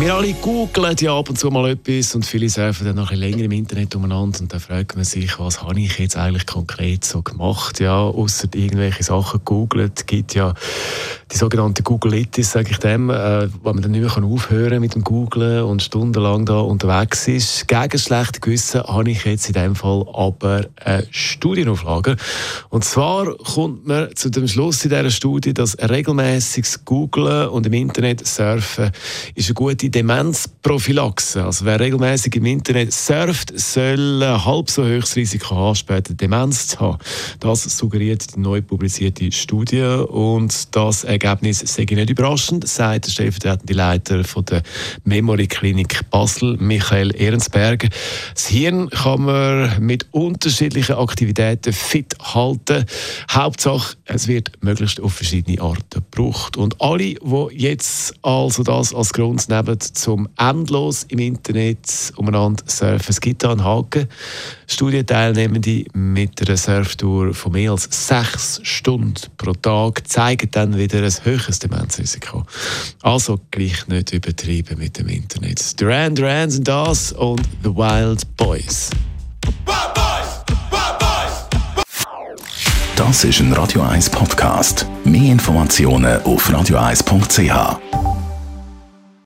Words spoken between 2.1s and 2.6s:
und viele